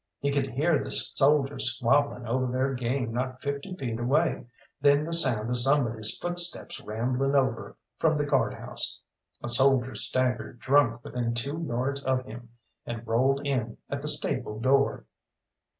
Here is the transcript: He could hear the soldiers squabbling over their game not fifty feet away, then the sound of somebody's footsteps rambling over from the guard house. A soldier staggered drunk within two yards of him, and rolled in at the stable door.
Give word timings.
He 0.19 0.31
could 0.31 0.49
hear 0.49 0.79
the 0.83 0.89
soldiers 0.89 1.75
squabbling 1.75 2.25
over 2.27 2.51
their 2.51 2.73
game 2.73 3.13
not 3.13 3.39
fifty 3.39 3.75
feet 3.75 3.99
away, 3.99 4.47
then 4.81 5.03
the 5.05 5.13
sound 5.13 5.51
of 5.51 5.57
somebody's 5.59 6.17
footsteps 6.17 6.81
rambling 6.81 7.35
over 7.35 7.77
from 7.99 8.17
the 8.17 8.25
guard 8.25 8.55
house. 8.55 8.99
A 9.43 9.47
soldier 9.47 9.93
staggered 9.93 10.57
drunk 10.57 11.03
within 11.03 11.35
two 11.35 11.59
yards 11.61 12.01
of 12.01 12.25
him, 12.25 12.49
and 12.83 13.05
rolled 13.05 13.45
in 13.45 13.77
at 13.91 14.01
the 14.01 14.07
stable 14.07 14.59
door. 14.59 15.05